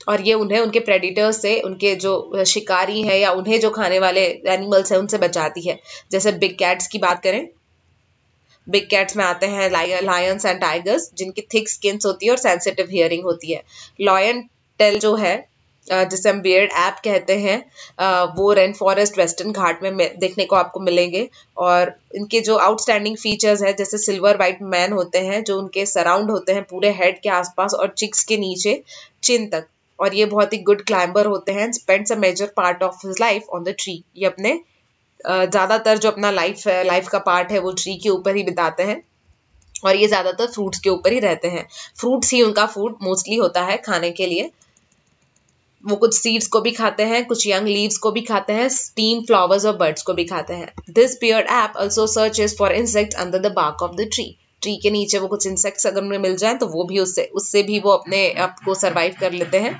[0.07, 4.21] और ये उन्हें, उनके प्रेडिटर्स से, उनके जो शिकारी हैं या उन्हें जो खाने वाले
[4.47, 5.79] एनिमल्स हैं, उनसे बचाती है।
[6.11, 7.47] जैसे बिग कैट्स की बात करें
[8.67, 12.87] बिग कैट्स में आते हैं लायंस एंड टाइगर्स जिनकी थिक स्किन्स होती है और सेंसिटिव
[12.91, 13.63] हियरिंग होती है।
[14.01, 14.41] लॉयन
[14.79, 15.39] टेल जो है
[15.87, 17.57] जिसे हम बियर्ड ऐप कहते हैं
[18.35, 23.63] वो रेन फॉरेस्ट वेस्टर्न घाट में देखने को आपको मिलेंगे। और इनके जो आउटस्टैंडिंग फीचर्स
[23.63, 27.29] है, जैसे सिल्वर वाइट मैन होते हैं, जो उनके सराउंड होते हैं पूरे हेड के
[27.31, 28.81] आसपास और चिक्स के नीचे
[29.23, 29.67] चिन तक।
[29.99, 33.49] और ये बहुत ही गुड क्लाइंबर होते हैं spends a major part of his life
[33.53, 34.59] on the tree ये अपने
[35.25, 38.83] ज़्यादातर जो अपना लाइफ है लाइफ का पार्ट है, वो ट्री के ऊपर ही बिताते
[38.83, 39.01] हैं।
[39.83, 41.67] और ये ज़्यादातर फ्रूट्स के ऊपर ही रहते हैं।
[41.99, 44.49] फ्रूट्स ही उनका फ़ूड मोस्टली होता है खाने के लिए।
[45.83, 49.21] वो कुछ सीड्स को भी खाते हैं, कुछ यंग लीव्स को भी खाते हैं स्टीम
[49.21, 52.05] फ्लावर्स और बर्ड्स को भी खाते हैं। This beard ape also
[52.39, 55.87] searches for insect under the bark of the tree tree के नीचे वो कुछ इंसेक्ट्स
[55.87, 59.15] अगर उन्हें मिल जाए तो वो भी उससे उससे भी वो अपने आप को सर्वाइव
[59.19, 59.73] कर लेते हैं।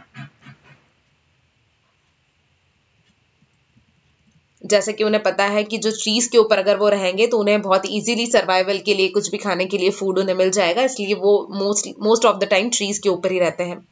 [4.71, 7.62] जैसे कि उन्हें पता है कि जो ट्रीज के ऊपर अगर वो रहेंगे तो उन्हें
[7.62, 11.13] बहुत इजीली सर्वाइवल के लिए, कुछ भी खाने के लिए फ़ूड उन्हें मिल जाएगा, इसलिए
[11.15, 13.86] वो most most of the time trees के ऊपर ही रहते हैं।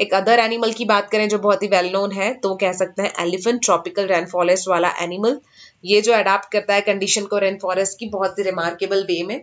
[0.00, 3.02] एक अदर एनिमल की बात करें जो बहुत ही वेल नोन है तो कह सकते
[3.02, 5.38] हैं एलिफेंट ट्रॉपिकल रेन फॉरेस्ट वाला एनिमल
[5.84, 9.42] ये जो अडाप्ट करता है कंडीशन को रेन फॉरेस्ट की बहुत ही रिमार्केबल वे में,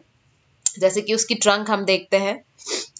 [0.79, 2.35] जैसे कि उसकी ट्रंक हम देखते हैं।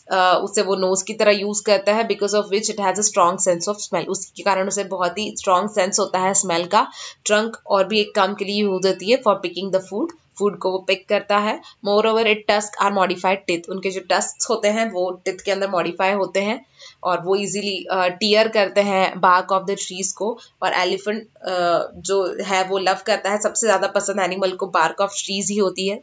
[0.10, 3.40] उसे वो नोज़ की तरह यूज़ करता है because of which it has a strong
[3.40, 6.88] sense of smell उसके कारण उसे बहुत ही स्ट्रॉन्ग सेंस होता है स्मेल का.
[7.26, 10.58] ट्रंक और भी एक काम के लिए यूज़ होती है for picking the food food
[10.60, 11.60] को वो पिक करता है.
[12.08, 15.70] Moreover it tusk are modified teeth उनके जो टस्क होते हैं वो टिथ के अंदर
[15.70, 16.60] मॉडिफाई होते हैं
[17.04, 22.02] और वो इजीली टीयर uh, करते हैं बार्क ऑफ़ द ट्रीज को और एलिफेंट uh,
[22.10, 23.42] जो है वो लव करता है.
[23.42, 26.02] सबसे ज़्यादा पसंद एनिमल को बार्क ऑफ़ ट्रीज ही होती है.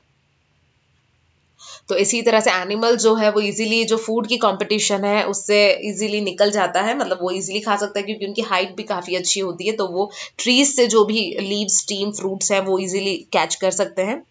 [1.88, 5.58] तो इसी तरह से एनिमल जो है वो इजीली जो फ़ूड की कंपटीशन है, उससे
[5.88, 9.16] इजीली निकल जाता है। मतलब वो इजीली खा सकता है क्योंकि उनकी हाइट भी काफ़ी
[9.16, 13.16] अच्छी होती है तो वो ट्रीज से जो भी लीव स्टीम फ्रूट्स हैं वो इजीली
[13.32, 14.22] कैच कर सकते हैं।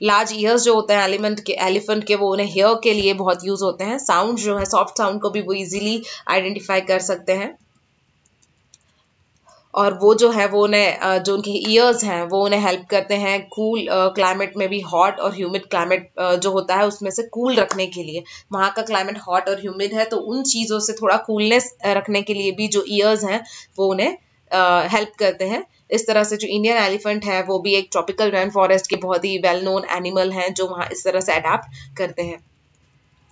[0.00, 3.44] लार्ज ईयर्स जो होते हैं एलिमेंट के एलिफेंट के, वो उन्हें हेयर के लिए बहुत
[3.44, 7.32] यूज़ होते हैं। साउंड जो है सॉफ्ट साउंड को भी वो इजीली आइडेंटिफाई कर सकते
[7.32, 7.54] हैं।
[9.76, 13.40] और वो जो है, वो उन्हें जो उनके ईयर्स हैं, वो उन्हें हेल्प करते हैं
[13.48, 16.10] कूल क्लाइमेट में भी हॉट और ह्यूमिड क्लाइमेट
[16.42, 19.60] जो होता है उसमें से कूल cool रखने के लिए। वहाँ का क्लाइमेट हॉट और
[19.60, 23.42] ह्यूमिड है तो उन चीज़ों से थोड़ा कूलनेस रखने के लिए भी जो ईयर्स हैं,
[23.78, 24.16] वो उन्हें
[24.90, 28.50] हेल्प करते हैं। इस तरह से जो इंडियन एलिफेंट है, वो भी एक ट्रॉपिकल रेन
[28.50, 32.22] फॉरेस्ट के बहुत ही वेल नोन एनिमल हैं, जो वहाँ इस तरह से अडाप्ट करते
[32.22, 32.38] हैं।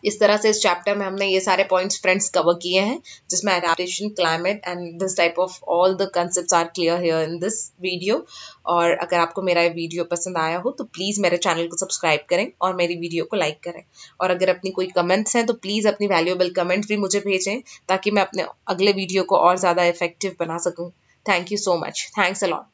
[0.04, 3.52] इस तरह से इस चैप्टर में हमने ये सारे पॉइंट्स फ्रेंड्स कवर किए हैं, जिसमें
[3.52, 8.24] adaptation climate and this type of all the concept are clear here in this video
[8.66, 12.26] और अगर आपको मेरा ये वीडियो पसंद आया हो तो प्लीज़ मेरे चैनल को सब्सक्राइब
[12.30, 13.82] करें और मेरी वीडियो को लाइक करें।
[14.20, 18.10] और अगर अपनी कोई कमेंट्स हैं तो प्लीज़ अपनी वैल्यूएबल कमेंट्स भी मुझे भेजें, ताकि
[18.10, 20.90] मैं अपने अगले वीडियो को और ज़्यादा इफ़ेक्टिव बना सकूँ।
[21.26, 22.66] Thank you so much thanks a lot